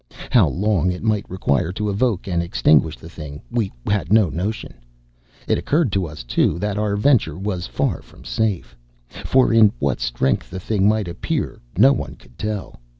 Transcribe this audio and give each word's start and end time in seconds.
How 0.31 0.47
long 0.47 0.91
it 0.91 1.03
might 1.03 1.29
require 1.29 1.71
to 1.73 1.87
evoke 1.87 2.27
and 2.27 2.41
extinguish 2.41 2.97
the 2.97 3.07
thing, 3.07 3.39
we 3.51 3.71
had 3.85 4.11
no 4.11 4.29
notion. 4.29 4.73
It 5.47 5.59
occurred 5.59 5.91
to 5.91 6.07
us, 6.07 6.23
too, 6.23 6.57
that 6.57 6.75
our 6.79 6.95
venture 6.95 7.37
was 7.37 7.67
far 7.67 8.01
from 8.01 8.25
safe; 8.25 8.75
for 9.09 9.53
in 9.53 9.71
what 9.77 9.99
strength 9.99 10.49
the 10.49 10.59
thing 10.59 10.89
might 10.89 11.07
appear 11.07 11.61
no 11.77 11.93
one 11.93 12.15
could 12.15 12.35
tell. 12.39 12.79